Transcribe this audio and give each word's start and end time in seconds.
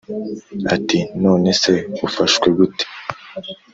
ati"nonese 0.75 1.73
ufashwe 2.05 2.47
gute?" 2.57 2.83